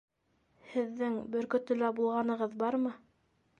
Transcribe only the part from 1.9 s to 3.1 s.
булғанығыҙ бармы?